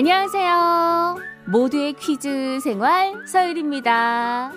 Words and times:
안녕하세요. 0.00 1.18
모두의 1.44 1.92
퀴즈 1.92 2.58
생활 2.60 3.26
서율입니다. 3.26 4.50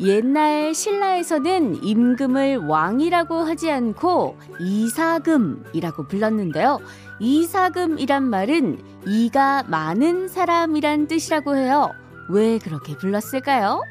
옛날 0.00 0.72
신라에서는 0.72 1.84
임금을 1.84 2.56
왕이라고 2.66 3.34
하지 3.34 3.70
않고 3.70 4.38
이사금이라고 4.58 6.04
불렀는데요. 6.04 6.78
이사금이란 7.18 8.30
말은 8.30 8.82
이가 9.06 9.64
많은 9.68 10.28
사람이란 10.28 11.06
뜻이라고 11.06 11.56
해요. 11.56 11.90
왜 12.30 12.58
그렇게 12.58 12.96
불렀을까요? 12.96 13.82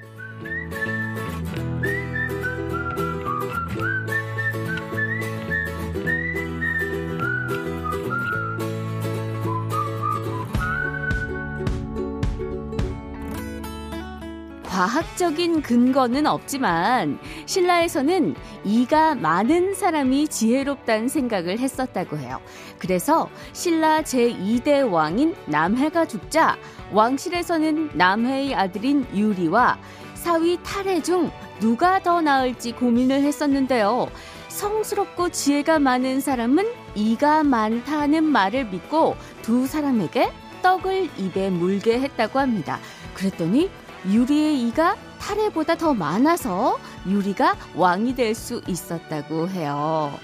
과학적인 14.80 15.62
근거는 15.62 16.26
없지만 16.26 17.20
신라에서는 17.46 18.34
이가 18.64 19.14
많은 19.16 19.74
사람이 19.74 20.30
지혜롭다는 20.30 21.10
생각을 21.10 21.60
했었다고 21.60 22.18
해요. 22.18 22.40
그래서 22.78 23.30
신라 23.52 24.04
제2대 24.04 24.90
왕인 24.90 25.36
남해가 25.48 26.06
죽자 26.06 26.56
왕실에서는 26.94 27.90
남해의 27.96 28.56
아들인 28.56 29.06
유리와 29.14 29.78
사위 30.14 30.58
탈해 30.64 31.04
중 31.04 31.30
누가 31.60 32.02
더 32.02 32.22
나을지 32.22 32.72
고민을 32.72 33.22
했었는데요. 33.22 34.10
성스럽고 34.48 35.28
지혜가 35.28 35.80
많은 35.80 36.22
사람은 36.22 36.66
이가 36.96 37.44
많다는 37.44 38.24
말을 38.24 38.68
믿고 38.68 39.18
두 39.42 39.68
사람에게 39.68 40.32
떡을 40.62 41.10
입에 41.18 41.50
물게 41.50 42.00
했다고 42.00 42.40
합니다. 42.40 42.80
그랬더니 43.14 43.70
유리의 44.08 44.68
이가 44.68 44.96
탈해보다 45.20 45.76
더 45.76 45.94
많아서 45.94 46.80
유리가 47.08 47.56
왕이 47.76 48.16
될 48.16 48.34
수 48.36 48.62
있었다고 48.68 49.50
해요. 49.50 50.18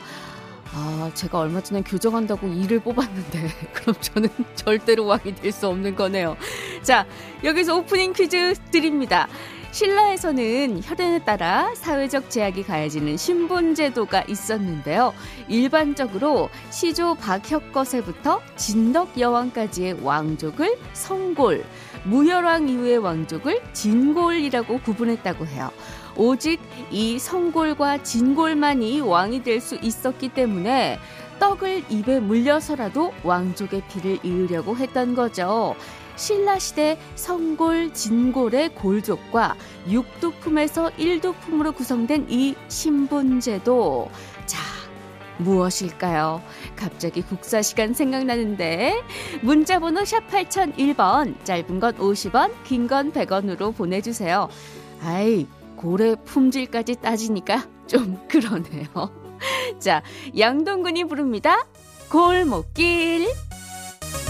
아, 0.74 1.10
제가 1.14 1.40
얼마 1.40 1.62
전에 1.62 1.82
교정한다고 1.84 2.48
이를 2.48 2.80
뽑았는데, 2.80 3.50
그럼 3.74 3.96
저는 4.02 4.30
절대로 4.56 5.06
왕이 5.06 5.36
될 5.36 5.52
수 5.52 5.68
없는 5.68 5.96
거네요. 5.96 6.36
자, 6.82 7.06
여기서 7.44 7.78
오프닝 7.78 8.14
퀴즈 8.14 8.56
드립니다. 8.72 9.28
신라에서는 9.76 10.80
혈연에 10.86 11.20
따라 11.26 11.76
사회적 11.76 12.30
제약이 12.30 12.64
가해지는 12.64 13.18
신분제도가 13.18 14.24
있었는데요. 14.30 15.14
일반적으로 15.50 16.50
시조 16.70 17.16
박혁거세부터 17.16 18.40
진덕 18.56 19.20
여왕까지의 19.20 19.98
왕족을 20.02 20.78
성골, 20.94 21.66
무혈왕 22.06 22.70
이후의 22.70 23.00
왕족을 23.00 23.62
진골이라고 23.74 24.80
구분했다고 24.80 25.46
해요. 25.48 25.70
오직 26.16 26.62
이 26.90 27.20
성골과 27.20 28.02
진골만이 28.02 29.02
왕이 29.02 29.44
될 29.44 29.60
수 29.60 29.76
있었기 29.76 30.30
때문에 30.30 31.00
떡을 31.42 31.84
입에 31.90 32.22
물려서라도 32.22 33.12
왕족의 33.24 33.84
피를 33.90 34.20
이으려고 34.24 34.78
했던 34.78 35.16
거죠. 35.16 35.76
신라시대 36.16 36.98
성골, 37.16 37.94
진골의 37.94 38.76
골족과 38.76 39.56
육두품에서 39.90 40.92
일두품으로 40.92 41.72
구성된 41.74 42.28
이 42.30 42.56
신분제도. 42.68 44.10
자, 44.46 44.60
무엇일까요? 45.38 46.42
갑자기 46.76 47.22
국사 47.22 47.62
시간 47.62 47.94
생각나는데. 47.94 49.02
문자 49.42 49.80
번호 49.80 50.06
샵 50.06 50.26
8001번 50.28 51.44
짧은 51.44 51.80
건 51.80 51.96
50원 51.98 52.52
긴 52.64 52.88
건 52.88 53.12
100원으로 53.12 53.76
보내주세요. 53.76 54.48
아이 55.04 55.46
고래 55.76 56.16
품질까지 56.24 56.96
따지니까 56.96 57.68
좀 57.88 58.18
그러네요. 58.30 58.88
자 59.80 60.02
양동근이 60.38 61.04
부릅니다. 61.04 61.68
골목길. 62.10 63.28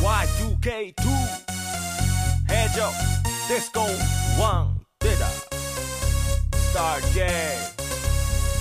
Y2K2 0.01 1.14
해적 2.75 2.91
디스코 3.47 3.79
왕대다 4.37 5.27
스타제 6.51 7.27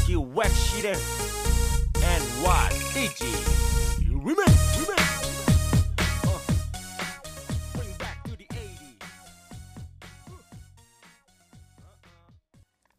기획실에 0.06 0.92
NYDG 2.00 3.24
Remix 4.22 4.64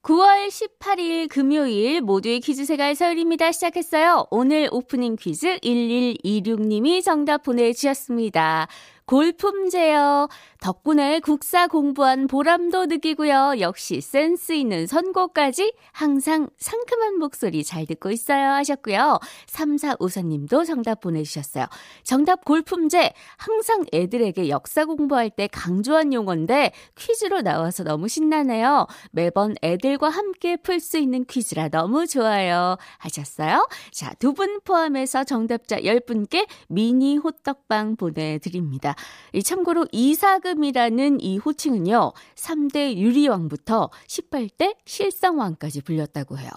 9월 0.06 0.50
18일 0.50 1.28
금요일 1.30 2.02
모두의 2.02 2.40
퀴즈 2.40 2.64
세갈 2.64 2.94
서울입니다. 2.94 3.52
시작했어요. 3.52 4.28
오늘 4.30 4.70
오프닝 4.72 5.16
퀴즈 5.16 5.58
1126님이 5.64 7.04
정답 7.04 7.42
보내주셨습니다. 7.42 8.68
골품제요. 9.06 10.28
덕분에 10.66 11.20
국사 11.20 11.68
공부한 11.68 12.26
보람도 12.26 12.88
느끼고요. 12.88 13.60
역시 13.60 14.02
센스 14.02 14.54
있는 14.54 14.88
선곡까지 14.88 15.76
항상 15.92 16.50
상큼한 16.58 17.20
목소리 17.20 17.64
잘 17.64 17.86
듣고 17.86 18.10
있어요 18.10 18.50
하셨고요. 18.50 19.20
3454님도 19.46 20.66
정답 20.66 21.02
보내주셨어요. 21.02 21.68
정답 22.02 22.44
골품제 22.46 23.14
항상 23.38 23.84
애들에게 23.94 24.50
역사 24.50 24.86
공부할 24.86 25.30
때 25.30 25.48
강조한 25.52 26.14
용어인데 26.14 26.72
퀴즈로 26.96 27.44
나와서 27.44 27.84
너무 27.84 28.08
신나네요. 28.08 28.88
매번 29.12 29.54
애들과 29.62 30.10
함께 30.10 30.58
풀 30.58 30.80
수 30.80 30.98
있는 30.98 31.26
퀴즈라 31.26 31.70
너무 31.70 32.08
좋아요 32.08 32.78
하셨어요. 32.98 33.68
자, 33.92 34.16
두 34.16 34.34
분 34.34 34.60
포함해서 34.64 35.26
정답자 35.26 35.78
10분께 35.82 36.48
미니 36.70 37.18
호떡빵 37.18 37.98
보내드립니다. 37.98 38.96
참고로 39.44 39.86
이사금 39.92 40.55
이라는 40.64 41.20
이 41.22 41.38
호칭은요, 41.38 42.14
3대 42.36 42.98
유리왕부터 42.98 43.90
18대 44.08 44.76
실성왕까지 44.86 45.82
불렸다고 45.82 46.38
해요. 46.38 46.50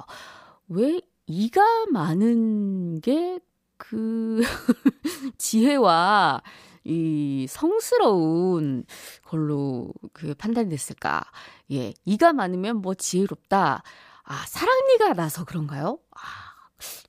왜 0.69 1.01
이가 1.27 1.87
많은 1.91 3.01
게 3.01 3.41
그 3.79 4.43
지혜와 5.39 6.43
이 6.85 7.47
성스러운 7.49 8.85
걸로 9.25 9.93
그 10.13 10.35
판단됐을까? 10.35 11.25
예, 11.73 11.95
이가 12.05 12.33
많으면 12.33 12.79
뭐 12.79 12.95
지혜롭다. 12.95 13.83
아, 14.25 14.45
사랑니가 14.47 15.15
나서 15.15 15.45
그런가요? 15.45 15.99
아, 16.11 16.21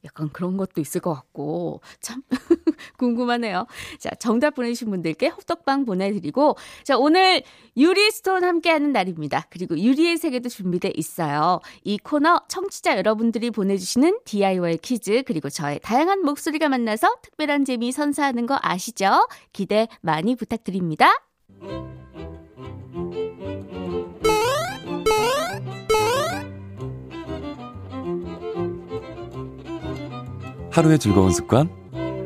약간 0.06 0.30
그런 0.30 0.58
것도 0.58 0.80
있을 0.80 1.02
것 1.02 1.14
같고 1.14 1.82
참 2.00 2.24
궁금하네요. 3.00 3.66
자, 3.98 4.12
정답 4.20 4.54
보내주신 4.54 4.92
분들께 4.92 5.30
호떡빵 5.30 5.86
보내드리고 5.86 6.56
자, 6.84 6.98
오늘 6.98 7.42
유리스톤 7.76 8.44
함께하는 8.44 8.92
날입니다. 8.92 9.48
그리고 9.50 9.80
유리의 9.80 10.18
세계도 10.18 10.50
준비돼 10.50 10.92
있어요. 10.96 11.60
이 11.84 11.98
코너 11.98 12.42
청취자 12.48 12.98
여러분들이 12.98 13.50
보내주시는 13.50 14.20
DIY 14.26 14.78
퀴즈 14.78 15.24
그리고 15.26 15.50
저의 15.50 15.80
다양한 15.82 16.22
목소리가 16.24 16.70
만나서 16.70 17.16
특별한 17.24 17.66
재미 17.66 17.92
선사하는 17.92 18.46
거 18.46 18.60
아시죠? 18.62 19.28
기대 19.54 19.88
많이 20.02 20.36
부탁드립니다. 20.36 21.12
하루의 30.72 31.00
즐거운 31.00 31.32
습관? 31.32 31.79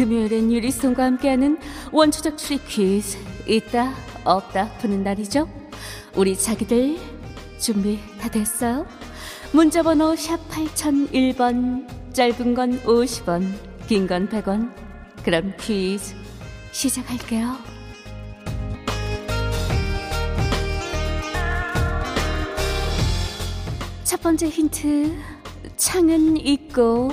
금요일엔 0.00 0.50
유리송과 0.50 1.04
함께하는 1.04 1.58
원초적 1.92 2.38
추리 2.38 2.56
퀴즈 2.64 3.18
있다 3.46 3.92
없다 4.24 4.72
푸는 4.78 5.04
날이죠 5.04 5.46
우리 6.16 6.38
자기들 6.38 6.96
준비 7.58 7.98
다 8.18 8.30
됐어요? 8.30 8.86
문자번호 9.52 10.16
샵 10.16 10.38
8001번, 10.48 11.86
짧은 12.14 12.54
건 12.54 12.80
50원, 12.84 13.52
긴 13.86 14.06
건 14.06 14.26
100원. 14.30 14.72
그럼 15.22 15.52
퀴즈 15.60 16.14
시작할게요. 16.72 17.56
첫 24.04 24.22
번째 24.22 24.48
힌트. 24.48 25.14
창은 25.76 26.38
있고 26.38 27.10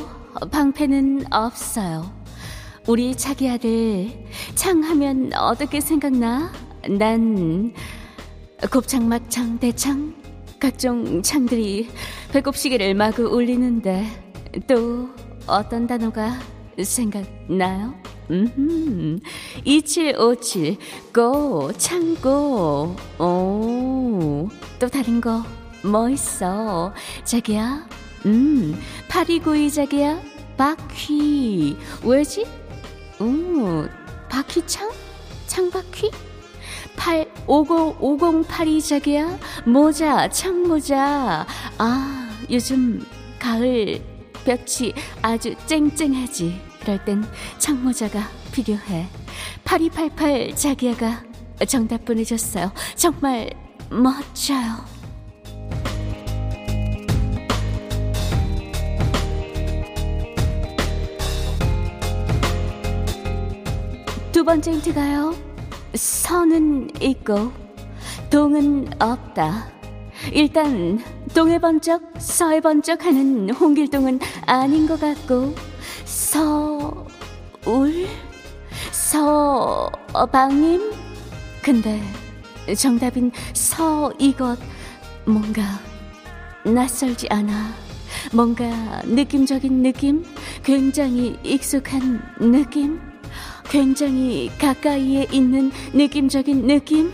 방패는 0.51 1.33
없어요. 1.33 2.16
우리 2.87 3.15
자기 3.15 3.49
아들 3.49 4.09
창 4.55 4.81
하면 4.83 5.31
어떻게 5.33 5.79
생각나? 5.81 6.51
난 6.89 7.73
곱창, 8.71 9.07
막창, 9.09 9.59
대창 9.59 10.15
각종 10.59 11.21
창들이 11.21 11.89
배꼽시계를 12.31 12.93
마구 12.95 13.23
울리는데 13.23 14.05
또 14.67 15.09
어떤 15.45 15.85
단어가 15.85 16.39
생각나요? 16.81 17.93
음, 18.29 19.19
2757, 19.63 20.77
고, 21.13 21.71
창고. 21.77 22.95
오, 23.19 24.49
또 24.79 24.87
다른 24.87 25.21
거 25.21 25.43
뭐 25.83 26.09
있어? 26.09 26.91
자기야? 27.23 27.87
음, 28.25 28.75
파리구이 29.07 29.71
자기야? 29.71 30.19
바퀴. 30.57 31.77
왜지? 32.03 32.45
오, 33.19 33.87
바퀴창? 34.29 34.91
창바퀴? 35.47 36.11
8 36.95 37.31
50 37.47 37.99
508이 37.99 38.87
자기야? 38.87 39.37
모자 39.65 40.29
창모자. 40.29 41.45
아 41.77 42.29
요즘 42.49 43.05
가을 43.39 44.01
볕이 44.45 44.93
아주 45.21 45.55
쨍쨍하지. 45.65 46.61
그럴 46.81 47.03
땐 47.05 47.23
창모자가 47.59 48.29
필요해. 48.51 49.07
8288 49.63 50.55
자기야가 50.55 51.23
정답 51.67 52.05
보내줬어요. 52.05 52.71
정말 52.95 53.49
멋져요 53.89 54.85
번째 64.47 64.71
힌트가요. 64.71 65.35
선은 65.93 66.91
있고 67.01 67.51
동은 68.29 68.87
없다. 68.97 69.67
일단 70.31 71.03
동해 71.35 71.59
번쩍 71.59 72.01
서해 72.17 72.61
번쩍 72.61 73.05
하는 73.05 73.49
홍길동은 73.49 74.21
아닌 74.45 74.87
것 74.87 75.01
같고 75.01 75.53
서울 76.05 78.07
서방님. 78.93 80.93
근데 81.61 82.01
정답인 82.79 83.33
서 83.53 84.13
이것 84.17 84.57
뭔가 85.25 85.61
낯설지 86.63 87.27
않아. 87.29 87.73
뭔가 88.31 89.01
느낌적인 89.03 89.83
느낌 89.83 90.23
굉장히 90.63 91.37
익숙한 91.43 92.21
느낌 92.39 92.97
굉장히 93.69 94.49
가까이에 94.57 95.27
있는 95.31 95.71
느낌적인 95.93 96.67
느낌? 96.67 97.11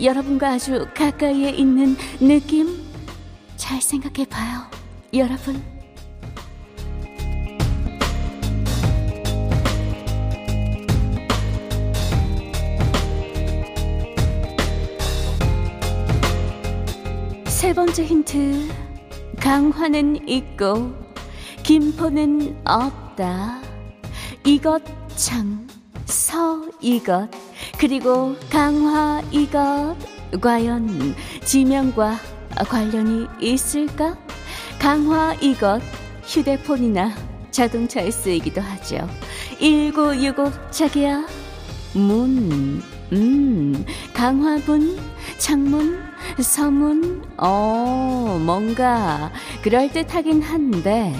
여러분과 0.00 0.52
아주 0.52 0.86
가까이에 0.94 1.50
있는 1.50 1.96
느낌? 2.20 2.86
잘 3.56 3.82
생각해 3.82 4.26
봐요, 4.26 4.62
여러분. 5.12 5.62
세 17.46 17.74
번째 17.74 18.04
힌트. 18.04 18.68
강화는 19.40 20.28
있고, 20.28 20.92
김포는 21.62 22.56
없다. 22.64 23.67
이것 24.48 24.82
참, 25.14 25.68
서 26.06 26.62
이것, 26.80 27.28
그리고 27.78 28.34
강화 28.48 29.22
이것, 29.30 29.94
과연 30.40 31.14
지명과 31.44 32.16
관련이 32.66 33.26
있을까? 33.42 34.16
강화 34.78 35.34
이것, 35.34 35.82
휴대폰이나 36.22 37.12
자동차에 37.50 38.10
쓰이기도 38.10 38.62
하죠. 38.62 39.06
1965 39.60 40.50
자기야, 40.70 41.26
문, 41.92 42.82
음, 43.12 43.84
강화문, 44.14 44.98
창문, 45.36 46.02
서문, 46.40 47.22
어, 47.36 48.40
뭔가 48.42 49.30
그럴듯하긴 49.60 50.40
한데, 50.40 51.14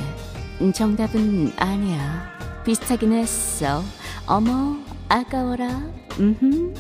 정답은 0.72 1.52
아니야. 1.58 2.38
비슷하긴 2.68 3.14
했어. 3.14 3.82
어머, 4.26 4.76
아까워라. 5.08 5.82
음흠. 6.20 6.74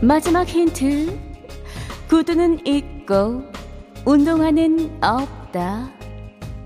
마지막 0.00 0.48
힌트. 0.48 1.18
구두는 2.08 2.66
있고, 2.66 3.42
운동화는 4.06 5.02
없다. 5.04 5.90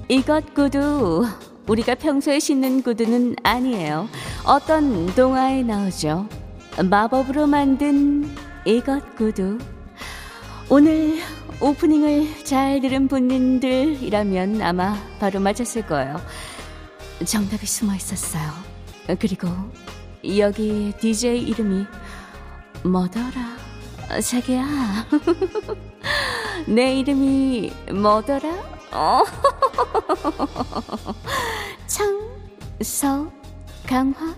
이것 0.09 0.55
구두, 0.55 1.27
우리가 1.67 1.97
평소에 1.97 2.39
신는 2.39 2.85
구두는 2.85 3.35
아니에요. 3.43 4.09
어떤 4.45 5.13
동화에 5.17 5.65
나오죠. 5.65 6.42
마법으로 6.81 7.47
만든 7.47 8.31
이것 8.65 9.15
구두. 9.17 9.59
오늘 10.71 11.19
오프닝을 11.61 12.45
잘 12.45 12.81
들은 12.81 13.09
분들이라면 13.09 14.63
아마 14.63 14.97
바로 15.21 15.39
맞았을 15.41 15.87
거예요. 15.87 16.21
정답이 17.25 17.67
숨어 17.67 17.95
있었어요. 17.95 18.51
그리고 19.19 19.49
여기 20.39 20.93
DJ 20.99 21.43
이름이 21.43 21.87
뭐더라? 22.85 23.57
자기야. 24.21 24.67
내 26.67 26.99
이름이 27.01 27.73
뭐더라? 27.93 28.49
어. 28.93 29.23
창, 31.87 32.19
서, 32.81 33.31
강화, 33.87 34.35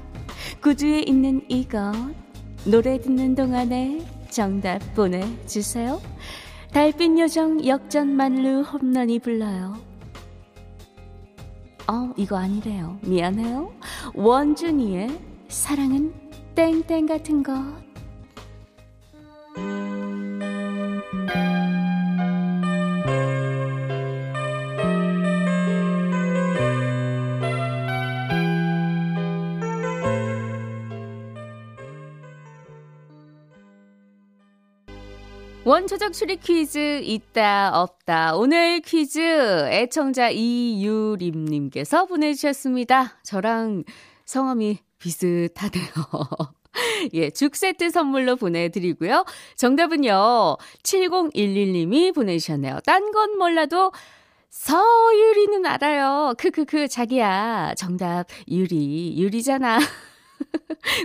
구두에 0.61 1.01
있는 1.07 1.43
이것. 1.49 2.24
노래 2.67 2.99
듣는 2.99 3.35
동안에 3.35 4.07
정답 4.31 4.79
보내주세요. 4.95 6.01
달빛 6.73 7.19
요정 7.19 7.67
역전 7.67 8.09
만루 8.09 8.63
홈런이 8.63 9.19
불러요. 9.19 9.77
어, 11.87 12.13
이거 12.17 12.37
아니래요. 12.37 12.99
미안해요. 13.03 13.71
원준이의 14.15 15.21
사랑은 15.49 16.13
땡땡 16.55 17.07
같은 17.07 17.43
것. 17.43 17.84
원 35.75 35.89
초적 35.89 36.13
추리 36.13 36.37
퀴즈 36.37 37.01
있다 37.03 37.73
없다. 37.83 38.37
오늘 38.37 38.79
퀴즈 38.79 39.19
애청자 39.73 40.31
이유림님께서 40.31 42.05
보내주셨습니다. 42.05 43.19
저랑 43.25 43.83
성함이 44.25 44.79
비슷하네요. 45.01 45.85
예, 47.15 47.31
죽 47.31 47.57
세트 47.57 47.91
선물로 47.91 48.37
보내드리고요. 48.37 49.25
정답은요, 49.57 50.59
7011님이 50.85 52.15
보내주셨네요. 52.15 52.79
딴 52.87 53.11
건 53.11 53.37
몰라도 53.37 53.91
서유리는 54.51 55.67
알아요. 55.67 56.35
크크크, 56.39 56.87
자기야. 56.87 57.75
정답, 57.77 58.29
유리. 58.49 59.19
유리잖아. 59.19 59.81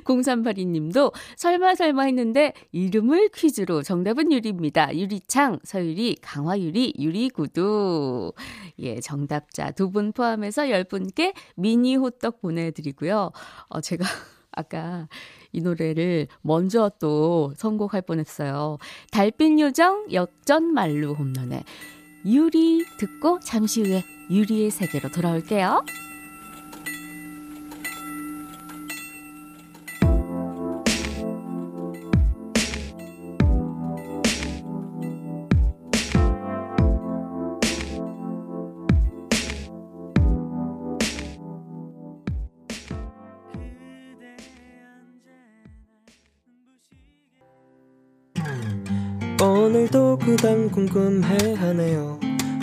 0382님도 0.05 1.13
설마 1.35 1.75
설마 1.75 2.03
했는데 2.03 2.53
이름을 2.71 3.29
퀴즈로 3.29 3.83
정답은 3.83 4.31
유리입니다. 4.31 4.95
유리창, 4.95 5.59
서유리, 5.63 6.17
강화유리, 6.21 6.93
유리구두. 6.99 8.33
예, 8.79 8.99
정답자 8.99 9.71
두 9.71 9.89
분 9.89 10.11
포함해서 10.11 10.63
10분께 10.63 11.33
미니 11.55 11.95
호떡 11.95 12.41
보내드리고요. 12.41 13.31
어, 13.69 13.81
제가 13.81 14.05
아까 14.51 15.07
이 15.51 15.61
노래를 15.61 16.27
먼저 16.41 16.91
또 16.99 17.53
선곡할 17.57 18.03
뻔했어요. 18.03 18.77
달빛 19.11 19.59
요정 19.59 20.07
역전 20.13 20.73
말루 20.73 21.13
홈런에 21.13 21.63
유리 22.25 22.85
듣고 22.99 23.39
잠시 23.39 23.81
후에 23.81 24.03
유리의 24.29 24.69
세계로 24.69 25.09
돌아올게요. 25.09 25.83
그단 50.29 50.69
궁금해하네요. 50.69 52.19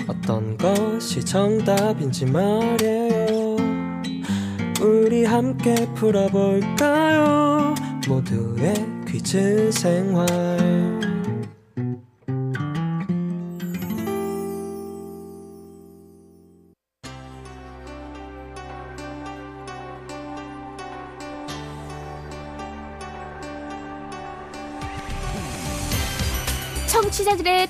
어떤 0.06 0.56
것이 0.56 1.24
정답인지 1.24 2.24
말이에요. 2.26 3.56
우리 4.80 5.24
함께 5.24 5.74
풀어볼까요? 5.94 7.74
모두의 8.08 8.72
퀴즈 9.08 9.72
생활 9.72 10.26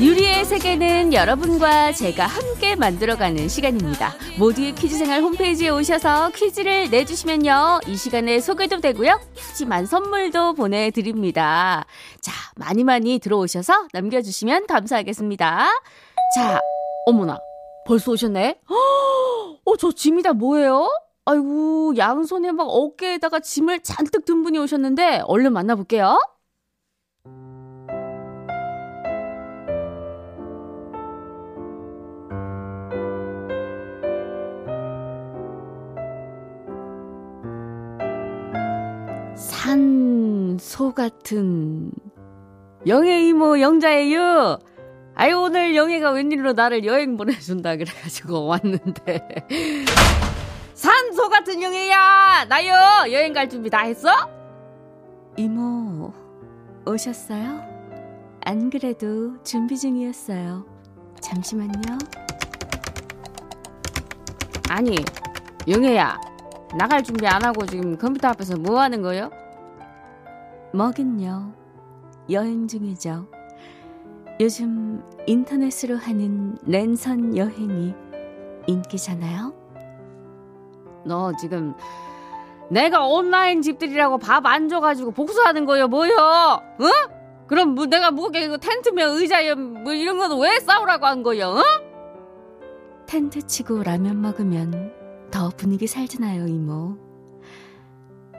유리의 0.00 0.46
세계는 0.46 1.12
여러분과 1.12 1.92
제가 1.92 2.26
함께 2.26 2.74
만들어가는 2.74 3.48
시간입니다. 3.48 4.14
모두의 4.38 4.74
퀴즈생활 4.74 5.20
홈페이지에 5.20 5.68
오셔서 5.68 6.30
퀴즈를 6.30 6.88
내주시면요. 6.88 7.80
이 7.86 7.96
시간에 7.96 8.40
소개도 8.40 8.80
되고요. 8.80 9.20
푸짐한 9.36 9.84
선물도 9.84 10.54
보내드립니다. 10.54 11.84
자, 12.22 12.32
많이 12.56 12.82
많이 12.82 13.18
들어오셔서 13.18 13.88
남겨주시면 13.92 14.68
감사하겠습니다. 14.68 15.68
자, 16.34 16.60
어머나. 17.04 17.38
벌써 17.84 18.12
오셨네? 18.12 18.58
어, 19.66 19.76
저 19.76 19.92
짐이 19.92 20.22
다 20.22 20.32
뭐예요? 20.32 20.88
아이고, 21.26 21.92
양손에 21.98 22.52
막 22.52 22.64
어깨에다가 22.64 23.40
짐을 23.40 23.80
잔뜩 23.80 24.24
든 24.24 24.42
분이 24.42 24.58
오셨는데, 24.58 25.24
얼른 25.26 25.52
만나볼게요. 25.52 26.18
산소 39.70 40.92
같은 40.92 41.92
영애 42.88 43.28
이모 43.28 43.60
영자예요. 43.60 44.58
아유 45.14 45.38
오늘 45.38 45.76
영애가 45.76 46.10
웬일로 46.10 46.54
나를 46.54 46.84
여행 46.84 47.16
보내준다 47.16 47.76
그래가지고 47.76 48.46
왔는데 48.46 49.46
산소 50.74 51.28
같은 51.28 51.62
영애야 51.62 52.46
나요 52.48 53.12
여행 53.12 53.32
갈 53.32 53.48
준비 53.48 53.70
다 53.70 53.82
했어? 53.82 54.10
이모 55.36 56.12
오셨어요? 56.84 57.62
안 58.40 58.70
그래도 58.70 59.40
준비 59.44 59.78
중이었어요. 59.78 60.66
잠시만요. 61.20 61.96
아니 64.68 64.96
영애야 65.68 66.20
나갈 66.76 67.04
준비 67.04 67.24
안 67.28 67.44
하고 67.44 67.64
지금 67.66 67.96
컴퓨터 67.96 68.28
앞에서 68.28 68.56
뭐 68.56 68.80
하는 68.80 69.00
거요? 69.00 69.30
먹은요. 70.72 71.52
여행 72.30 72.68
중이죠. 72.68 73.26
요즘 74.40 75.02
인터넷으로 75.26 75.96
하는 75.96 76.56
랜선 76.64 77.36
여행이 77.36 77.94
인기잖아요. 78.66 79.52
너 81.04 81.32
지금 81.36 81.74
내가 82.70 83.04
온라인 83.06 83.62
집들이라고 83.62 84.18
밥 84.18 84.46
안 84.46 84.68
줘가지고 84.68 85.10
복수하는 85.12 85.64
거요 85.64 85.88
뭐요? 85.88 86.14
어? 86.14 86.60
그럼 87.48 87.70
뭐 87.74 87.86
내가 87.86 88.10
뭐게 88.12 88.44
이거 88.44 88.56
텐트며 88.58 89.08
의자여 89.08 89.56
뭐 89.56 89.92
이런 89.92 90.18
거는 90.18 90.38
왜 90.38 90.60
싸우라고 90.60 91.06
한 91.06 91.22
거요? 91.22 91.48
어? 91.48 91.62
텐트 93.06 93.42
치고 93.46 93.82
라면 93.82 94.20
먹으면 94.22 94.92
더 95.32 95.50
분위기 95.56 95.86
살잖아요 95.88 96.46
이모. 96.46 96.96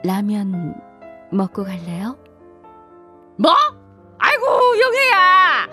라면 0.04 0.74
먹고 1.30 1.64
갈래요? 1.64 2.16
뭐? 3.36 3.52
아이고 4.18 4.46
영혜야 4.80 5.68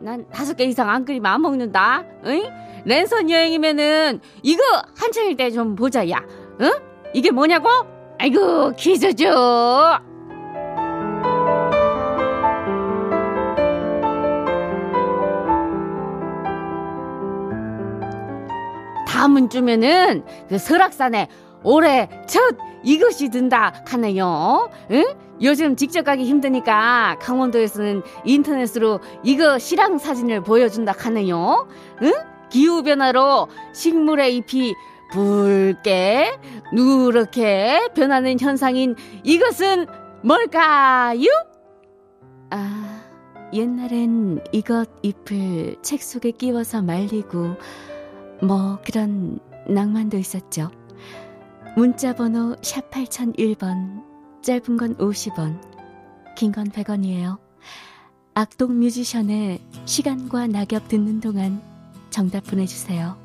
난 0.00 0.26
다섯 0.30 0.54
개 0.56 0.64
이상 0.64 0.88
안 0.90 1.04
끓이면 1.04 1.30
안 1.32 1.40
먹는다 1.42 2.04
응? 2.26 2.42
랜선 2.84 3.30
여행이면은 3.30 4.20
이거 4.42 4.62
한창일 4.96 5.36
때 5.36 5.50
좀 5.50 5.74
보자 5.74 6.08
야 6.10 6.20
응? 6.60 6.70
이게 7.12 7.30
뭐냐고? 7.30 7.68
아이고 8.18 8.72
퀴즈죠 8.76 9.98
다음 19.06 19.48
주면은 19.48 20.24
그 20.48 20.58
설악산에 20.58 21.28
올해 21.64 22.08
첫 22.28 22.56
이것이 22.84 23.30
든다 23.30 23.72
하네요. 23.86 24.70
응? 24.90 25.04
요즘 25.42 25.74
직접 25.74 26.04
가기 26.04 26.24
힘드니까 26.24 27.16
강원도에서는 27.20 28.02
인터넷으로 28.24 29.00
이거 29.24 29.58
실황 29.58 29.98
사진을 29.98 30.42
보여준다 30.42 30.94
하네요. 30.96 31.66
응? 32.02 32.12
기후 32.50 32.82
변화로 32.82 33.48
식물의 33.72 34.36
잎이 34.36 34.74
붉게 35.10 36.38
누렇게 36.72 37.88
변하는 37.94 38.38
현상인 38.38 38.94
이것은 39.22 39.86
뭘까요? 40.22 41.26
아, 42.50 43.02
옛날엔 43.52 44.44
이것 44.52 44.88
잎을 45.02 45.76
책 45.82 46.02
속에 46.02 46.30
끼워서 46.30 46.82
말리고 46.82 47.56
뭐 48.42 48.78
그런 48.84 49.38
낭만도 49.68 50.16
있었죠. 50.16 50.70
문자 51.76 52.14
번호 52.14 52.56
샵 52.62 52.88
8001번 52.90 54.04
짧은 54.42 54.76
건 54.76 54.96
50원 54.96 55.60
긴 56.36 56.52
건 56.52 56.70
100원이에요. 56.70 57.38
악동 58.34 58.78
뮤지션의 58.78 59.60
시간과 59.84 60.46
낙엽 60.48 60.88
듣는 60.88 61.20
동안 61.20 61.60
정답 62.10 62.44
보내주세요. 62.44 63.16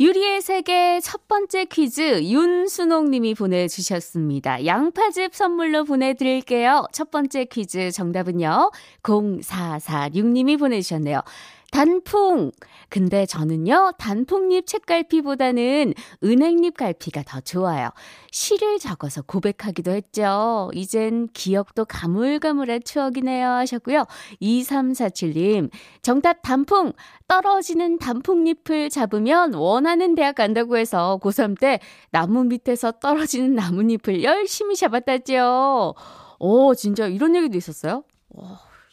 유리의 0.00 0.40
세계 0.40 0.98
첫 1.00 1.28
번째 1.28 1.66
퀴즈 1.66 2.22
윤순옥 2.22 3.10
님이 3.10 3.34
보내주셨습니다. 3.34 4.64
양파즙 4.64 5.34
선물로 5.34 5.84
보내드릴게요. 5.84 6.86
첫 6.90 7.10
번째 7.10 7.44
퀴즈 7.44 7.90
정답은요. 7.90 8.70
0446 9.02 10.24
님이 10.24 10.56
보내주셨네요. 10.56 11.20
단풍. 11.70 12.50
근데 12.88 13.26
저는요, 13.26 13.92
단풍잎 13.98 14.66
책갈피보다는 14.66 15.94
은행잎 16.24 16.76
갈피가 16.76 17.22
더 17.22 17.40
좋아요. 17.40 17.90
시를 18.32 18.78
적어서 18.78 19.22
고백하기도 19.22 19.92
했죠. 19.92 20.70
이젠 20.74 21.28
기억도 21.32 21.84
가물가물한 21.84 22.82
추억이네요. 22.84 23.48
하셨고요. 23.48 24.06
2347님, 24.42 25.70
정답 26.02 26.42
단풍. 26.42 26.92
떨어지는 27.28 27.98
단풍잎을 27.98 28.90
잡으면 28.90 29.54
원하는 29.54 30.16
대학 30.16 30.34
간다고 30.34 30.76
해서 30.76 31.20
고3 31.22 31.58
때 31.60 31.78
나무 32.10 32.42
밑에서 32.44 32.92
떨어지는 32.92 33.54
나뭇잎을 33.54 34.24
열심히 34.24 34.74
잡았다지요. 34.74 35.94
오, 36.40 36.74
진짜 36.74 37.06
이런 37.06 37.36
얘기도 37.36 37.56
있었어요? 37.56 38.02
오, 38.30 38.42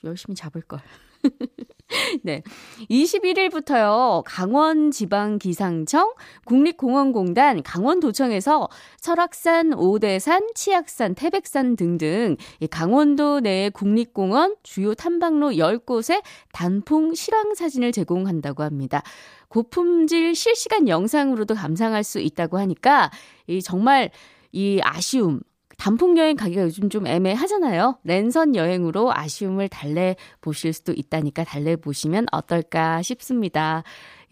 열심히 0.03 0.35
잡을걸. 0.35 0.79
네. 2.23 2.43
21일부터요, 2.89 4.23
강원지방기상청, 4.25 6.13
국립공원공단, 6.45 7.63
강원도청에서 7.63 8.67
설악산, 8.97 9.73
오대산, 9.73 10.49
치악산, 10.53 11.15
태백산 11.15 11.75
등등 11.75 12.35
강원도 12.69 13.39
내 13.39 13.69
국립공원 13.69 14.55
주요 14.63 14.93
탐방로 14.93 15.51
10곳에 15.51 16.21
단풍 16.51 17.15
실황 17.15 17.55
사진을 17.55 17.91
제공한다고 17.91 18.63
합니다. 18.63 19.01
고품질 19.47 20.35
실시간 20.35 20.89
영상으로도 20.89 21.55
감상할 21.55 22.03
수 22.03 22.19
있다고 22.19 22.57
하니까 22.57 23.11
이 23.47 23.61
정말 23.61 24.11
이 24.51 24.79
아쉬움, 24.83 25.39
단풍 25.77 26.17
여행 26.17 26.35
가기가 26.35 26.63
요즘 26.63 26.89
좀 26.89 27.05
애매하잖아요. 27.05 27.99
랜선 28.03 28.55
여행으로 28.55 29.11
아쉬움을 29.13 29.69
달래 29.69 30.15
보실 30.41 30.73
수도 30.73 30.91
있다니까 30.91 31.43
달래 31.43 31.75
보시면 31.75 32.25
어떨까 32.31 33.01
싶습니다. 33.03 33.83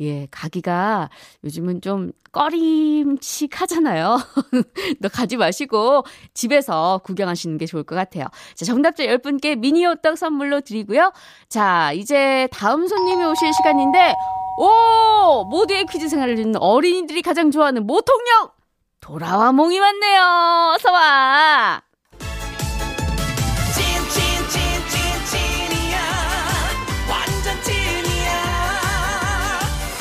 예, 0.01 0.27
가기가 0.31 1.09
요즘은 1.43 1.81
좀 1.81 2.11
꺼림칙하잖아요. 2.31 4.17
너 4.99 5.07
가지 5.07 5.37
마시고 5.37 6.03
집에서 6.33 6.99
구경하시는 7.03 7.57
게 7.57 7.65
좋을 7.67 7.83
것 7.83 7.95
같아요. 7.95 8.25
자, 8.55 8.65
정답자 8.65 9.05
10분께 9.05 9.57
미니 9.57 9.85
호떡 9.85 10.17
선물로 10.17 10.61
드리고요. 10.61 11.13
자, 11.47 11.93
이제 11.93 12.49
다음 12.51 12.87
손님이 12.87 13.23
오실 13.23 13.53
시간인데, 13.53 14.15
오! 14.57 15.45
모두의 15.45 15.85
퀴즈 15.85 16.09
생활을 16.09 16.35
듣는 16.35 16.57
어린이들이 16.57 17.21
가장 17.21 17.51
좋아하는 17.51 17.85
모통령! 17.85 18.54
돌아와 19.05 19.51
몽이 19.51 19.79
왔네요. 19.79 20.73
어서 20.73 20.91
와. 20.91 21.79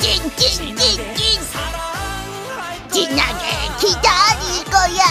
찐찐찐찐 0.00 1.40
진하게 2.90 3.68
기다릴 3.78 4.64
거야 4.70 5.04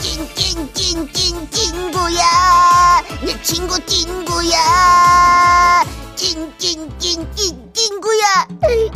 찐찐찐찐 0.00 1.50
친구야 1.50 3.02
내 3.22 3.42
친구 3.42 3.78
친구야 3.84 5.84
찐찐찐찐 6.16 7.72
친구야 7.74 8.48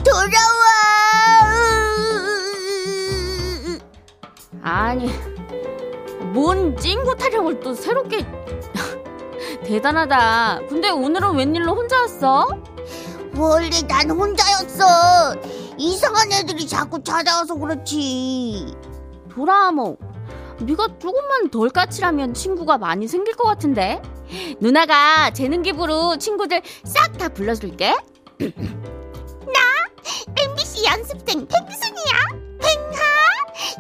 돌아와 0.03 1.44
아니, 4.65 5.11
뭔 6.33 6.75
찡구 6.79 7.17
타령을 7.17 7.61
또 7.61 7.75
새롭게. 7.75 8.27
대단하다. 9.63 10.61
근데 10.71 10.89
오늘은 10.89 11.37
웬일로 11.37 11.75
혼자 11.75 12.01
왔어? 12.01 12.49
원래 13.37 13.69
난 13.87 14.11
혼자였어. 14.11 15.35
이상한 15.77 16.33
애들이 16.33 16.67
자꾸 16.67 17.03
찾아와서 17.03 17.55
그렇지. 17.57 18.75
도라몽, 19.31 19.99
네가 20.61 20.99
조금만 20.99 21.51
덜 21.51 21.69
까칠하면 21.69 22.33
친구가 22.33 22.79
많이 22.79 23.07
생길 23.07 23.35
것 23.35 23.45
같은데? 23.45 24.01
누나가 24.61 25.31
재능 25.31 25.61
기부로 25.63 26.17
친구들 26.17 26.63
싹 26.85 27.19
다 27.19 27.29
불러줄게. 27.29 27.95
나 28.39 29.61
MBC 30.39 30.87
연습생 30.87 31.47
백순이야. 31.47 32.44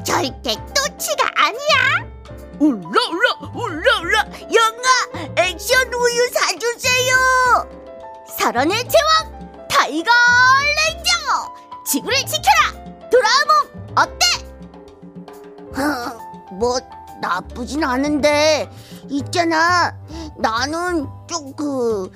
절대 0.02 0.54
또치가 0.74 1.30
아니야. 1.36 2.12
울라 2.58 3.00
울라 3.10 3.50
울라 3.54 4.00
울라 4.00 4.24
영아 4.52 5.34
액션 5.36 5.92
우유 5.92 6.30
사주세요. 6.32 7.68
사바나의 8.38 8.76
제왕 8.88 9.68
타이거 9.68 10.10
레인저 10.76 11.54
지구를 11.86 12.16
지켜라 12.26 12.72
도라에몽 13.10 13.92
어때? 13.96 14.26
어, 15.80 16.54
뭐 16.54 16.78
나쁘진 17.20 17.84
않은데 17.84 18.68
있잖아 19.08 19.96
나는 20.36 21.06
좀 21.28 21.54
그 21.56 22.10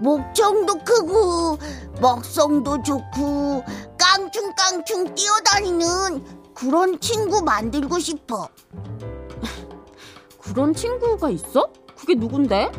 목청도 0.00 0.78
크고 0.78 1.58
먹성도 2.00 2.82
좋고 2.82 3.62
깡충깡충 3.98 5.14
뛰어다니는 5.14 6.39
그런 6.60 7.00
친구 7.00 7.42
만들고 7.42 7.98
싶어. 7.98 8.46
그런 10.42 10.74
친구가 10.74 11.30
있어? 11.30 11.72
그게 11.98 12.14
누군데? 12.14 12.70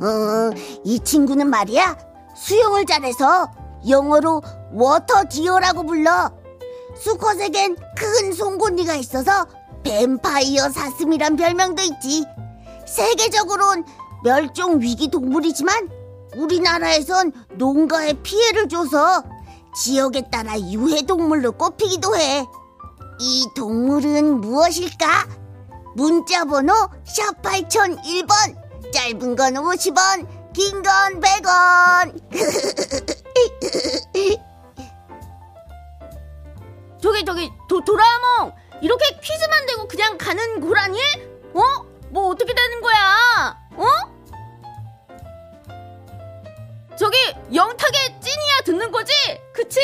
어, 0.00 0.50
이 0.84 1.00
친구는 1.00 1.50
말이야. 1.50 1.96
수영을 2.36 2.86
잘해서 2.86 3.50
영어로 3.88 4.40
water 4.72 5.24
deer라고 5.28 5.82
불러. 5.82 6.30
수컷에겐 6.96 7.76
큰 7.96 8.32
송곳니가 8.32 8.94
있어서 8.94 9.48
뱀파이어 9.82 10.68
사슴이란 10.70 11.34
별명도 11.34 11.82
있지. 11.82 12.24
세계적으론 12.86 13.84
멸종 14.22 14.80
위기 14.80 15.10
동물이지만 15.10 16.01
우리나라에선 16.36 17.32
농가에 17.54 18.14
피해를 18.22 18.68
줘서 18.68 19.22
지역에 19.76 20.28
따라 20.30 20.58
유해동물로 20.58 21.52
꼽히기도 21.52 22.16
해. 22.16 22.44
이 23.20 23.46
동물은 23.54 24.40
무엇일까? 24.40 25.28
문자번호 25.94 26.72
샵 27.04 27.40
8001번, 27.42 28.92
짧은 28.92 29.36
건 29.36 29.54
50원, 29.54 30.26
긴 30.52 30.82
건 30.82 31.20
100원. 31.20 32.20
저기 37.00 37.24
저기 37.24 37.50
도, 37.68 37.80
도라몽 37.84 38.52
이렇게 38.80 39.04
퀴즈만 39.20 39.66
대고 39.66 39.88
그냥 39.88 40.16
가는 40.18 40.60
고라니? 40.60 40.98
어? 41.54 41.60
뭐 42.10 42.28
어떻게 42.28 42.52
되는 42.54 42.80
거야? 42.80 43.16
영탁의 47.54 48.20
찐이야 48.20 48.60
듣는 48.64 48.90
거지? 48.90 49.12
그치? 49.52 49.78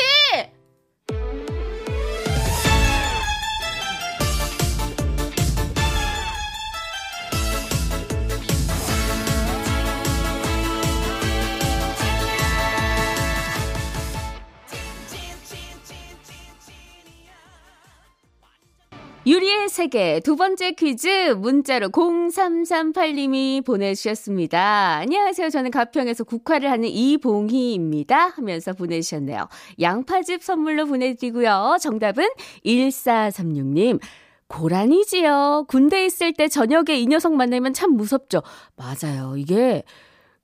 유리의 19.49 19.69
세계 19.69 20.19
두 20.19 20.35
번째 20.35 20.73
퀴즈 20.73 21.33
문자로 21.33 21.89
0338님이 21.89 23.65
보내주셨습니다. 23.65 24.97
안녕하세요. 24.97 25.49
저는 25.49 25.71
가평에서 25.71 26.23
국화를 26.23 26.69
하는 26.69 26.87
이봉희입니다. 26.87 28.27
하면서 28.35 28.73
보내주셨네요. 28.73 29.47
양파즙 29.81 30.43
선물로 30.43 30.85
보내드리고요. 30.85 31.77
정답은 31.81 32.29
1436님. 32.63 33.99
고란이지요. 34.47 35.65
군대 35.67 36.05
있을 36.05 36.33
때 36.33 36.47
저녁에 36.47 36.99
이 36.99 37.07
녀석 37.07 37.33
만나면 37.33 37.73
참 37.73 37.93
무섭죠. 37.93 38.43
맞아요. 38.75 39.35
이게 39.35 39.83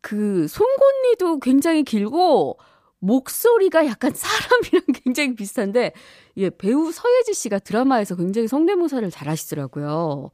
그 0.02 0.48
송곳니도 0.48 1.40
굉장히 1.42 1.84
길고 1.84 2.58
목소리가 3.06 3.86
약간 3.86 4.12
사람이랑 4.14 4.82
굉장히 5.04 5.36
비슷한데, 5.36 5.94
예, 6.38 6.50
배우 6.50 6.92
서예지 6.92 7.34
씨가 7.34 7.60
드라마에서 7.60 8.16
굉장히 8.16 8.48
성대모사를 8.48 9.10
잘 9.12 9.30
하시더라고요. 9.30 10.32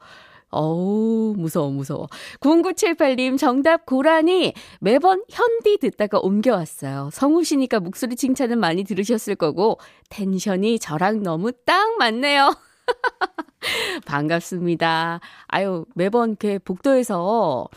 어우, 0.54 1.34
무서워, 1.38 1.70
무서워. 1.70 2.08
0978님, 2.42 3.38
정답 3.38 3.86
고라니. 3.86 4.54
매번 4.82 5.24
현디 5.30 5.78
듣다가 5.78 6.20
옮겨왔어요. 6.20 7.10
성우 7.14 7.44
시니까 7.44 7.80
목소리 7.80 8.16
칭찬은 8.16 8.60
많이 8.60 8.84
들으셨을 8.84 9.36
거고, 9.36 9.80
텐션이 10.10 10.80
저랑 10.80 11.24
너무 11.24 11.54
딱 11.66 11.96
맞네요. 11.98 12.54
반갑습니다. 14.06 15.22
아유, 15.48 15.86
매번 15.96 16.32
이렇게 16.32 16.60
복도에서 16.60 17.68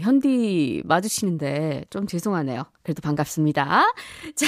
현디 0.00 0.82
마주치는데 0.84 1.84
좀 1.90 2.06
죄송하네요. 2.06 2.64
그래도 2.82 3.00
반갑습니다. 3.02 3.84
자. 4.36 4.46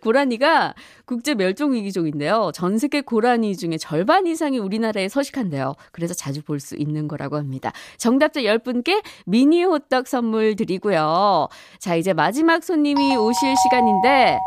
고라니가 0.00 0.74
국제 1.04 1.34
멸종 1.34 1.74
위기종인데요. 1.74 2.50
전 2.54 2.78
세계 2.78 3.02
고라니 3.02 3.54
중에 3.56 3.76
절반 3.76 4.26
이상이 4.26 4.58
우리나라에 4.58 5.08
서식한대요. 5.10 5.74
그래서 5.92 6.14
자주 6.14 6.42
볼 6.42 6.60
수 6.60 6.76
있는 6.76 7.06
거라고 7.08 7.36
합니다. 7.36 7.72
정답자 7.98 8.40
10분께 8.40 9.02
미니 9.26 9.62
호떡 9.64 10.08
선물 10.08 10.56
드리고요. 10.56 11.48
자, 11.78 11.94
이제 11.94 12.14
마지막 12.14 12.64
손님이 12.64 13.16
오실 13.16 13.54
시간인데 13.64 14.38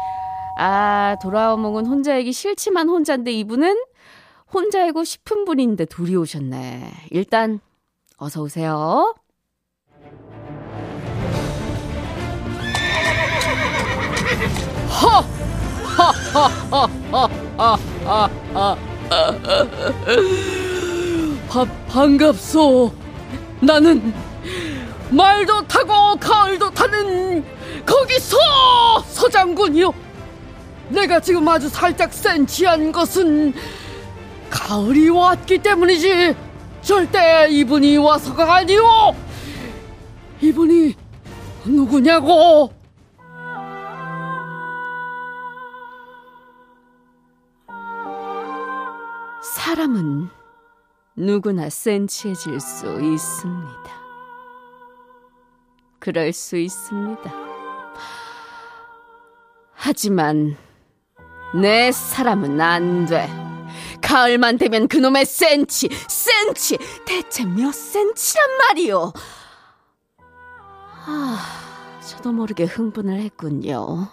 아, 0.57 1.15
돌아오몽은 1.21 1.85
혼자이기 1.85 2.33
싫지만 2.33 2.89
혼자인데 2.89 3.31
이분은 3.31 3.77
혼자이고 4.51 5.03
싶은 5.03 5.45
분인데 5.45 5.85
둘이 5.85 6.15
오셨네. 6.15 6.91
일단 7.11 7.59
어서 8.19 8.41
오세요. 8.41 9.13
바, 21.49 21.65
반갑소. 21.87 22.93
나는 23.61 24.13
말도 25.09 25.67
타고 25.67 26.15
가을도 26.19 26.69
타는 26.71 27.43
거기서 27.85 28.37
서장군이요. 29.07 29.93
내가 30.89 31.19
지금 31.19 31.47
아주 31.47 31.69
살짝 31.69 32.13
센치한 32.13 32.91
것은 32.91 33.53
가을이 34.49 35.09
왔기 35.09 35.59
때문이지 35.59 36.35
절대 36.89 37.47
이분이 37.51 37.97
와서가 37.97 38.51
아니오. 38.51 38.81
이분이 40.41 40.95
누구냐고? 41.63 42.73
사람은 49.43 50.29
누구나 51.15 51.69
센치해질 51.69 52.59
수 52.59 52.99
있습니다. 52.99 53.91
그럴 55.99 56.33
수 56.33 56.57
있습니다. 56.57 57.31
하지만 59.73 60.57
내 61.53 61.91
사람은 61.91 62.59
안 62.59 63.05
돼. 63.05 63.38
가을만 64.09 64.57
되면 64.57 64.87
그놈의 64.87 65.23
센치, 65.23 65.87
센치, 66.07 66.79
대체 67.05 67.45
몇 67.45 67.71
센치란 67.71 68.57
말이오. 68.57 69.13
아, 71.05 71.99
저도 72.03 72.31
모르게 72.31 72.63
흥분을 72.63 73.19
했군요. 73.19 74.07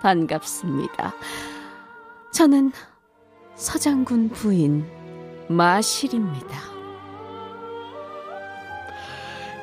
반갑습니다. 0.00 1.12
저는 2.32 2.70
서장군 3.56 4.28
부인 4.28 4.88
마실입니다. 5.48 6.56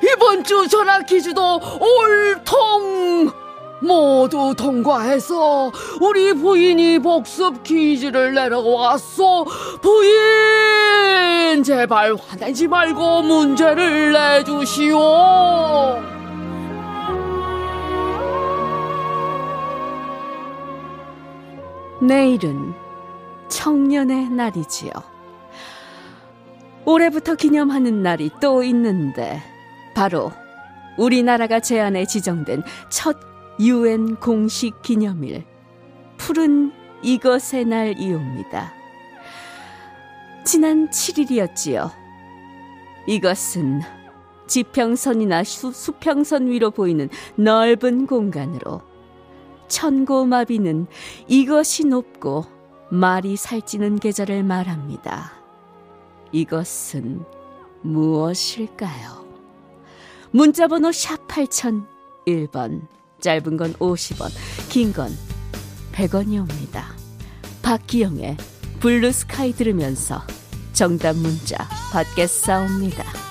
이번 0.02 0.44
주 0.44 0.68
전화 0.68 1.00
퀴즈도 1.00 1.58
올통 1.80 3.32
모두 3.80 4.54
통과해서 4.56 5.70
우리 6.00 6.32
부인이 6.32 6.98
복습 6.98 7.62
퀴즈를 7.62 8.34
내려왔어. 8.34 9.44
부인 9.80 11.62
제발 11.62 12.14
화내지 12.14 12.66
말고 12.66 13.22
문제를 13.22 14.12
내주시오. 14.12 14.98
내일은 22.00 22.74
청년의 23.48 24.30
날이지요. 24.30 24.92
올해부터 26.84 27.34
기념하는 27.34 28.02
날이 28.02 28.30
또 28.40 28.62
있는데 28.62 29.42
바로 29.94 30.32
우리나라가 30.96 31.60
제안에 31.60 32.06
지정된 32.06 32.62
첫 32.88 33.27
유엔 33.60 34.16
공식 34.16 34.82
기념일 34.82 35.44
푸른 36.16 36.72
이것의 37.02 37.64
날이옵니다. 37.66 38.72
지난 40.44 40.88
7일이었지요. 40.88 41.90
이것은 43.06 43.80
지평선이나 44.46 45.44
수, 45.44 45.72
수평선 45.72 46.46
위로 46.46 46.70
보이는 46.70 47.08
넓은 47.36 48.06
공간으로 48.06 48.80
천고마비는 49.68 50.86
이것이 51.26 51.86
높고 51.86 52.44
말이 52.90 53.36
살찌는 53.36 53.98
계절을 53.98 54.42
말합니다. 54.44 55.32
이것은 56.32 57.24
무엇일까요? 57.82 59.26
문자번호 60.30 60.92
샵 60.92 61.26
8001번, 61.28 62.86
짧은 63.20 63.56
건 63.56 63.72
50원, 63.74 64.30
긴 64.68 64.92
건 64.92 65.16
100원이옵니다. 65.92 66.82
박기영의 67.62 68.36
Blue 68.80 69.10
Sky 69.12 69.52
들으면서 69.52 70.22
정답 70.72 71.16
문자 71.16 71.56
받겠사옵니다. 71.92 73.27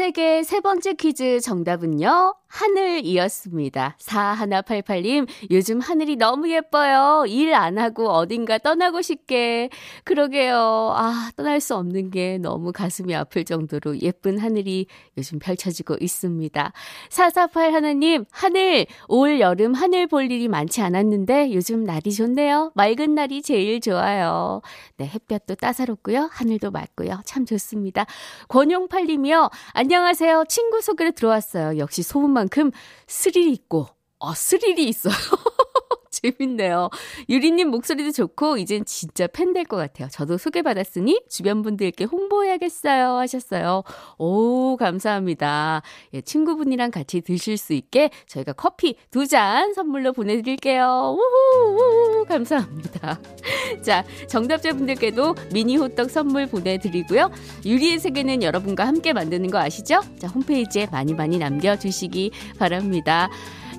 세계 0.00 0.42
세 0.42 0.60
번째 0.60 0.94
퀴즈 0.94 1.40
정답은요. 1.40 2.34
하늘이었습니다. 2.46 3.96
4188님, 4.00 5.28
요즘 5.52 5.78
하늘이 5.78 6.16
너무 6.16 6.50
예뻐요. 6.50 7.24
일 7.28 7.54
안 7.54 7.78
하고 7.78 8.08
어딘가 8.08 8.58
떠나고 8.58 9.02
싶게. 9.02 9.68
그러게요. 10.04 10.94
아, 10.96 11.30
떠날 11.36 11.60
수 11.60 11.76
없는 11.76 12.10
게 12.10 12.38
너무 12.38 12.72
가슴이 12.72 13.14
아플 13.14 13.44
정도로 13.44 14.00
예쁜 14.00 14.38
하늘이 14.38 14.86
요즘 15.18 15.38
펼쳐지고 15.38 15.96
있습니다. 16.00 16.72
448 17.10 17.72
하나님, 17.74 18.24
하늘, 18.30 18.86
올 19.06 19.38
여름 19.38 19.74
하늘 19.74 20.06
볼 20.06 20.32
일이 20.32 20.48
많지 20.48 20.80
않았는데 20.80 21.52
요즘 21.52 21.84
날이 21.84 22.12
좋네요. 22.12 22.72
맑은 22.74 23.14
날이 23.14 23.42
제일 23.42 23.80
좋아요. 23.80 24.62
네, 24.96 25.06
햇볕도 25.06 25.56
따사롭고요. 25.56 26.30
하늘도 26.32 26.70
맑고요. 26.70 27.20
참 27.26 27.44
좋습니다. 27.44 28.06
권용팔님이요. 28.48 29.50
안 29.72 29.89
녕하세요. 29.90 30.44
친구 30.48 30.80
소개로 30.80 31.10
들어왔어요. 31.10 31.76
역시 31.78 32.04
소문만 32.04 32.42
만큼 32.44 32.70
스릴이 33.08 33.52
있고, 33.54 33.88
어, 34.20 34.32
스릴이 34.34 34.88
있어요. 34.88 35.12
재밌네요. 36.20 36.90
유리님 37.28 37.68
목소리도 37.70 38.12
좋고, 38.12 38.56
이젠 38.58 38.84
진짜 38.84 39.26
팬 39.26 39.52
될 39.52 39.64
것 39.64 39.76
같아요. 39.76 40.08
저도 40.10 40.38
소개받았으니 40.38 41.22
주변 41.28 41.62
분들께 41.62 42.04
홍보해야겠어요. 42.04 43.16
하셨어요. 43.18 43.82
오, 44.18 44.76
감사합니다. 44.76 45.82
예, 46.14 46.20
친구분이랑 46.20 46.90
같이 46.90 47.20
드실 47.20 47.56
수 47.56 47.72
있게 47.72 48.10
저희가 48.26 48.52
커피 48.54 48.96
두 49.10 49.26
잔 49.26 49.72
선물로 49.74 50.12
보내드릴게요. 50.12 51.16
우후, 51.16 51.76
우후, 51.76 52.24
감사합니다. 52.26 53.20
자, 53.82 54.04
정답자분들께도 54.28 55.34
미니 55.52 55.76
호떡 55.76 56.10
선물 56.10 56.46
보내드리고요. 56.46 57.30
유리의 57.64 57.98
세계는 58.00 58.42
여러분과 58.42 58.86
함께 58.86 59.12
만드는 59.12 59.50
거 59.50 59.58
아시죠? 59.58 60.00
자, 60.18 60.26
홈페이지에 60.28 60.88
많이 60.90 61.14
많이 61.14 61.38
남겨주시기 61.38 62.32
바랍니다. 62.58 63.30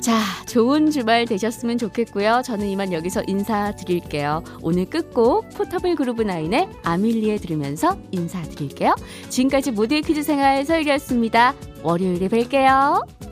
자, 0.01 0.19
좋은 0.47 0.89
주말 0.89 1.25
되셨으면 1.25 1.77
좋겠고요. 1.77 2.41
저는 2.43 2.65
이만 2.67 2.91
여기서 2.91 3.21
인사드릴게요. 3.27 4.43
오늘 4.63 4.85
끝곡 4.85 5.51
포터블 5.51 5.95
그룹 5.95 6.23
나인의 6.23 6.69
아밀리에 6.83 7.37
들으면서 7.37 7.97
인사드릴게요. 8.09 8.95
지금까지 9.29 9.71
모두의 9.71 10.01
퀴즈 10.01 10.23
생활 10.23 10.65
서유리였습니다. 10.65 11.53
월요일에 11.83 12.29
뵐게요. 12.29 13.30